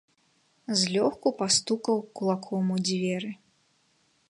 [0.83, 3.31] Злёгку пастукаў кулаком у дзверы.